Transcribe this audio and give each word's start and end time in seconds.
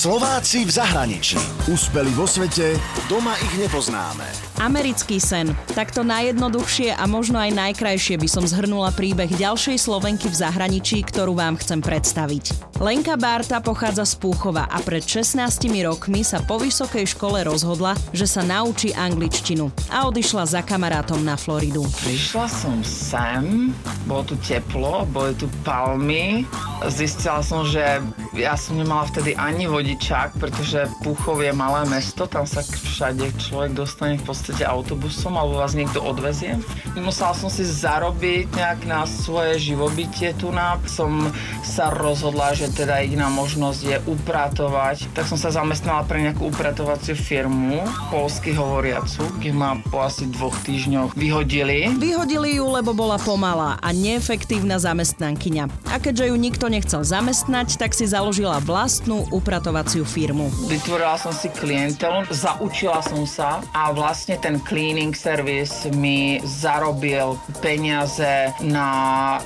Slováci 0.00 0.64
v 0.64 0.72
zahraničí. 0.72 1.36
Úspeli 1.68 2.08
vo 2.16 2.24
svete, 2.24 2.72
doma 3.04 3.36
ich 3.36 3.60
nepoznáme. 3.60 4.24
Americký 4.56 5.20
sen. 5.20 5.52
Takto 5.76 6.00
najjednoduchšie 6.08 6.96
a 6.96 7.04
možno 7.04 7.36
aj 7.36 7.52
najkrajšie 7.52 8.16
by 8.16 8.24
som 8.24 8.48
zhrnula 8.48 8.96
príbeh 8.96 9.28
ďalšej 9.28 9.76
Slovenky 9.76 10.32
v 10.32 10.40
zahraničí, 10.40 11.04
ktorú 11.04 11.36
vám 11.36 11.60
chcem 11.60 11.84
predstaviť. 11.84 12.72
Lenka 12.80 13.20
Bárta 13.20 13.60
pochádza 13.60 14.08
z 14.08 14.16
Púchova 14.24 14.64
a 14.72 14.80
pred 14.80 15.04
16 15.04 15.36
rokmi 15.84 16.24
sa 16.24 16.40
po 16.40 16.56
vysokej 16.56 17.04
škole 17.04 17.44
rozhodla, 17.44 17.92
že 18.16 18.24
sa 18.24 18.40
naučí 18.40 18.96
angličtinu 18.96 19.68
a 19.92 20.08
odišla 20.08 20.48
za 20.48 20.64
kamarátom 20.64 21.20
na 21.20 21.36
Floridu. 21.36 21.84
Prišla 22.08 22.48
som 22.48 22.80
sem, 22.80 23.76
bolo 24.08 24.32
tu 24.32 24.40
teplo, 24.40 25.04
boli 25.12 25.36
tu 25.36 25.44
palmy, 25.60 26.48
zistila 26.88 27.44
som, 27.44 27.66
že 27.66 28.00
ja 28.32 28.54
som 28.56 28.78
nemala 28.78 29.04
vtedy 29.04 29.36
ani 29.36 29.68
vodičák, 29.68 30.38
pretože 30.40 30.88
Púchov 31.04 31.44
je 31.44 31.52
malé 31.52 31.84
mesto, 31.90 32.24
tam 32.24 32.48
sa 32.48 32.64
všade 32.64 33.36
človek 33.36 33.76
dostane 33.76 34.16
v 34.16 34.24
podstate 34.24 34.64
autobusom 34.64 35.36
alebo 35.36 35.60
vás 35.60 35.76
niekto 35.76 36.00
odvezie. 36.00 36.56
Musela 36.96 37.36
som 37.36 37.52
si 37.52 37.66
zarobiť 37.66 38.54
nejak 38.54 38.80
na 38.86 39.04
svoje 39.04 39.60
živobytie 39.60 40.32
tu 40.38 40.54
na. 40.54 40.78
Som 40.86 41.28
sa 41.60 41.90
rozhodla, 41.90 42.54
že 42.54 42.70
teda 42.70 43.02
jediná 43.02 43.28
možnosť 43.28 43.80
je 43.82 43.96
upratovať. 44.08 45.10
Tak 45.12 45.26
som 45.26 45.36
sa 45.36 45.50
zamestnala 45.52 46.06
pre 46.06 46.22
nejakú 46.22 46.48
upratovaciu 46.48 47.18
firmu, 47.18 47.82
polsky 48.08 48.54
hovoriacu, 48.54 49.26
keď 49.42 49.52
ma 49.52 49.76
po 49.90 50.06
asi 50.06 50.30
dvoch 50.30 50.54
týždňoch 50.62 51.18
vyhodili. 51.18 51.90
Vyhodili 51.98 52.56
ju, 52.56 52.64
lebo 52.70 52.94
bola 52.94 53.18
pomalá 53.18 53.76
a 53.82 53.90
neefektívna 53.90 54.78
zamestnankyňa. 54.78 55.90
A 55.90 55.96
keďže 55.98 56.30
ju 56.30 56.36
nikto 56.38 56.69
nechcel 56.70 57.02
zamestnať, 57.02 57.74
tak 57.76 57.90
si 57.90 58.06
založila 58.06 58.62
vlastnú 58.62 59.26
upratovaciu 59.34 60.06
firmu. 60.06 60.46
Vytvorila 60.70 61.18
som 61.18 61.34
si 61.34 61.50
klientelu, 61.50 62.30
zaučila 62.30 63.02
som 63.02 63.26
sa 63.26 63.58
a 63.74 63.90
vlastne 63.90 64.38
ten 64.38 64.62
cleaning 64.62 65.12
service 65.12 65.90
mi 65.90 66.38
zarobil 66.46 67.34
peniaze 67.58 68.54
na 68.62 68.88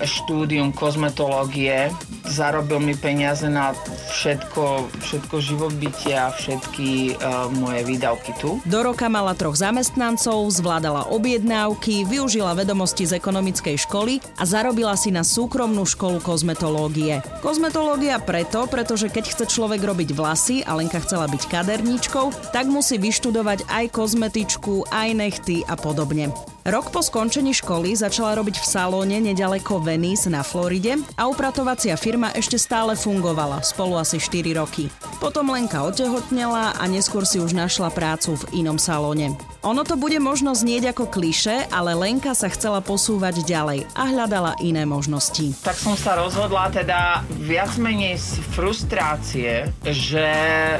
štúdium 0.05 0.77
kozmetológie 0.77 1.89
zarobil 2.25 2.81
mi 2.81 2.95
peniaze 2.97 3.47
na 3.49 3.77
všetko, 4.11 4.89
všetko 5.05 5.37
živobytie 5.45 6.17
a 6.17 6.33
všetky 6.33 7.17
uh, 7.17 7.49
moje 7.53 7.85
výdavky 7.85 8.33
tu. 8.41 8.59
Do 8.65 8.81
roka 8.81 9.09
mala 9.13 9.37
troch 9.37 9.57
zamestnancov, 9.57 10.49
zvládala 10.53 11.13
objednávky, 11.13 12.09
využila 12.09 12.57
vedomosti 12.57 13.05
z 13.05 13.21
ekonomickej 13.21 13.77
školy 13.85 14.25
a 14.41 14.45
zarobila 14.49 14.97
si 14.97 15.13
na 15.13 15.23
súkromnú 15.27 15.85
školu 15.85 16.25
kozmetológie. 16.25 17.21
Kozmetológia 17.45 18.17
preto, 18.21 18.65
pretože 18.71 19.13
keď 19.13 19.25
chce 19.31 19.45
človek 19.51 19.85
robiť 19.85 20.11
vlasy 20.17 20.57
a 20.65 20.77
Lenka 20.77 21.01
chcela 21.05 21.29
byť 21.29 21.43
kaderníčkou, 21.49 22.55
tak 22.55 22.65
musí 22.71 22.97
vyštudovať 22.97 23.69
aj 23.69 23.85
kozmetičku, 23.93 24.89
aj 24.89 25.09
nechty 25.13 25.61
a 25.69 25.77
podobne. 25.77 26.54
Rok 26.65 26.97
po 26.97 27.05
skončení 27.05 27.53
školy 27.53 27.93
začala 27.93 28.41
robiť 28.41 28.57
v 28.57 28.65
salóne 28.65 29.21
nedaleko 29.21 29.85
Venice 29.85 30.33
na 30.33 30.41
Floride 30.41 30.97
a 31.13 31.29
upratovacia 31.29 31.93
firma 31.93 32.33
ešte 32.33 32.57
stále 32.57 32.97
fungovala, 32.97 33.61
spolu 33.61 34.01
asi 34.01 34.17
4 34.17 34.57
roky. 34.57 34.89
Potom 35.21 35.53
Lenka 35.53 35.85
otehotnela 35.85 36.73
a 36.73 36.85
neskôr 36.89 37.29
si 37.29 37.37
už 37.37 37.53
našla 37.53 37.93
prácu 37.93 38.41
v 38.41 38.65
inom 38.65 38.81
salóne. 38.81 39.37
Ono 39.65 39.81
to 39.81 39.97
bude 39.97 40.21
možno 40.21 40.53
znieť 40.53 40.93
ako 40.93 41.09
kliše, 41.09 41.73
ale 41.73 41.97
Lenka 41.97 42.37
sa 42.37 42.53
chcela 42.53 42.85
posúvať 42.85 43.49
ďalej 43.49 43.89
a 43.97 44.13
hľadala 44.13 44.61
iné 44.61 44.85
možnosti. 44.85 45.57
Tak 45.65 45.81
som 45.81 45.97
sa 45.97 46.21
rozhodla 46.21 46.69
teda 46.69 47.25
viac 47.41 47.73
menej 47.81 48.21
z 48.21 48.45
frustrácie, 48.53 49.73
že 49.89 50.29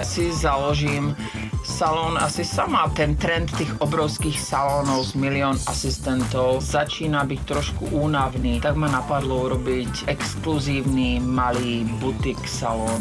si 0.05 0.29
založím 0.37 1.17
salón 1.65 2.21
asi 2.21 2.45
sama. 2.45 2.93
Ten 2.93 3.17
trend 3.17 3.49
tých 3.57 3.73
obrovských 3.81 4.37
salónov 4.37 5.09
s 5.09 5.17
milión 5.17 5.57
asistentov 5.65 6.61
začína 6.61 7.25
byť 7.25 7.41
trošku 7.49 7.89
únavný. 7.89 8.61
Tak 8.61 8.77
ma 8.77 8.93
napadlo 8.93 9.49
urobiť 9.49 10.13
exkluzívny 10.13 11.25
malý 11.25 11.89
butik 12.05 12.37
salón 12.45 13.01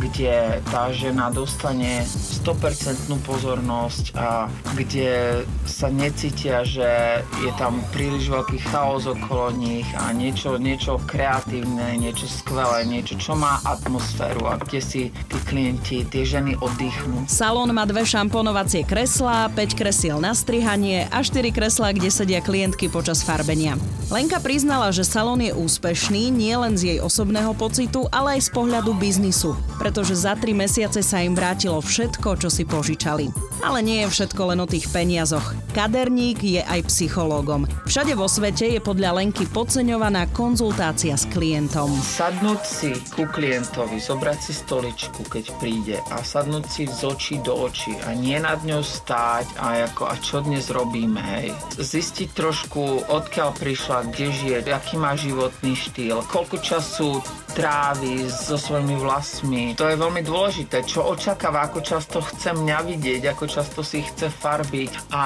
kde 0.00 0.64
tá 0.72 0.88
žena 0.96 1.28
dostane 1.28 2.00
100% 2.40 3.12
pozornosť 3.20 4.16
a 4.16 4.48
kde 4.72 5.44
sa 5.68 5.92
necítia, 5.92 6.64
že 6.64 7.20
je 7.44 7.52
tam 7.60 7.84
príliš 7.92 8.32
veľký 8.32 8.58
chaos 8.72 9.04
okolo 9.04 9.52
nich 9.52 9.86
a 9.92 10.08
niečo, 10.16 10.56
niečo 10.56 10.96
kreatívne, 11.04 12.00
niečo 12.00 12.24
skvelé, 12.24 12.88
niečo, 12.88 13.20
čo 13.20 13.36
má 13.36 13.60
atmosféru 13.68 14.48
a 14.48 14.56
kde 14.56 14.80
si 14.80 15.02
tí 15.28 15.38
klienti, 15.44 16.08
tie 16.08 16.24
ženy 16.24 16.56
oddychnú. 16.56 17.28
Salón 17.28 17.70
má 17.76 17.84
dve 17.84 18.08
šamponovacie 18.08 18.88
kreslá, 18.88 19.52
5 19.52 19.76
kresiel 19.76 20.16
na 20.16 20.32
strihanie 20.32 21.04
a 21.12 21.20
4 21.20 21.52
kreslá, 21.52 21.92
kde 21.92 22.08
sedia 22.08 22.40
klientky 22.40 22.88
počas 22.88 23.20
farbenia. 23.20 23.76
Lenka 24.10 24.42
priznala, 24.42 24.90
že 24.90 25.06
salón 25.06 25.38
je 25.44 25.54
úspešný 25.54 26.34
nielen 26.34 26.74
z 26.74 26.96
jej 26.96 26.98
osobného 26.98 27.54
pocitu, 27.54 28.10
ale 28.10 28.40
aj 28.40 28.48
z 28.48 28.50
pohľadu 28.50 28.96
biznisu, 28.98 29.54
pretože 29.78 30.18
za 30.18 30.34
3 30.34 30.50
mesiace 30.50 30.98
sa 31.04 31.22
im 31.22 31.36
vrátilo 31.36 31.78
všetko, 31.78 32.29
čo 32.34 32.50
si 32.50 32.66
požičali. 32.66 33.30
Ale 33.62 33.84
nie 33.84 34.02
je 34.04 34.12
všetko 34.12 34.52
len 34.52 34.58
o 34.60 34.66
tých 34.66 34.90
peniazoch. 34.90 35.54
Kaderník 35.70 36.42
je 36.42 36.62
aj 36.64 36.90
psychológom. 36.90 37.68
Všade 37.86 38.18
vo 38.18 38.26
svete 38.26 38.66
je 38.66 38.80
podľa 38.82 39.22
Lenky 39.22 39.46
podceňovaná 39.46 40.26
konzultácia 40.34 41.14
s 41.14 41.28
klientom. 41.30 41.94
Sadnúť 41.94 42.62
si 42.66 42.90
ku 43.14 43.28
klientovi, 43.28 44.02
zobrať 44.02 44.38
si 44.40 44.52
stoličku, 44.56 45.28
keď 45.30 45.44
príde 45.62 45.96
a 46.10 46.24
sadnúť 46.24 46.64
si 46.66 46.82
z 46.90 47.06
očí 47.06 47.36
do 47.44 47.54
očí 47.54 47.94
a 48.08 48.16
nie 48.16 48.40
nad 48.40 48.58
ňou 48.66 48.82
stáť 48.82 49.46
a, 49.60 49.86
ako, 49.86 50.10
a 50.10 50.14
čo 50.18 50.42
dnes 50.42 50.72
robíme, 50.72 51.22
hej. 51.22 51.54
Zistiť 51.78 52.34
trošku, 52.34 53.06
odkiaľ 53.06 53.54
prišla 53.54 54.10
kde 54.10 54.26
žije, 54.34 54.58
aký 54.72 54.96
má 54.96 55.14
životný 55.14 55.76
štýl, 55.76 56.24
koľko 56.26 56.56
času 56.64 57.22
trávi 57.52 58.30
so 58.30 58.56
svojimi 58.56 58.96
vlasmi. 58.98 59.74
To 59.74 59.90
je 59.90 59.96
veľmi 59.98 60.22
dôležité, 60.22 60.86
čo 60.86 61.06
očakáva, 61.06 61.66
ako 61.66 61.82
často 61.82 62.22
chce 62.22 62.54
mňa 62.54 62.78
vidieť, 62.86 63.22
ako 63.34 63.44
často 63.50 63.80
si 63.82 64.06
chce 64.06 64.30
farbiť 64.30 65.12
a 65.12 65.24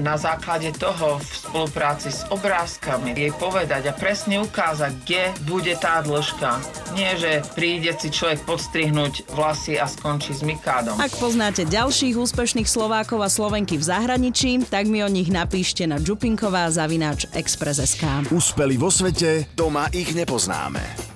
na 0.00 0.16
základe 0.16 0.72
toho 0.76 1.20
v 1.20 1.28
spolupráci 1.28 2.08
s 2.12 2.24
obrázkami 2.32 3.12
jej 3.12 3.32
povedať 3.36 3.88
a 3.90 3.96
presne 3.96 4.40
ukázať, 4.40 4.92
kde 5.04 5.22
bude 5.44 5.74
tá 5.76 6.00
dĺžka. 6.00 6.58
Nie, 6.96 7.16
že 7.20 7.44
príde 7.52 7.92
si 7.96 8.08
človek 8.08 8.44
podstrihnúť 8.48 9.28
vlasy 9.36 9.76
a 9.76 9.84
skončí 9.84 10.32
s 10.32 10.40
mikádom. 10.40 10.96
Ak 10.96 11.12
poznáte 11.20 11.68
ďalších 11.68 12.16
úspešných 12.16 12.68
Slovákov 12.68 13.20
a 13.20 13.28
Slovenky 13.28 13.76
v 13.76 13.84
zahraničí, 13.84 14.64
tak 14.68 14.88
mi 14.88 15.04
o 15.04 15.10
nich 15.10 15.28
napíšte 15.28 15.84
na 15.84 16.00
Čupinková 16.00 16.70
zavináč 16.72 17.28
Express.sk. 17.36 18.32
Úspeli 18.32 18.80
vo 18.80 18.88
svete, 18.88 19.50
doma 19.52 19.90
ich 19.92 20.14
nepoznáme. 20.16 21.15